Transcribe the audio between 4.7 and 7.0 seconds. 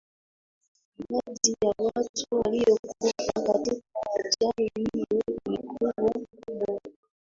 hiyo ilikuwa kubwa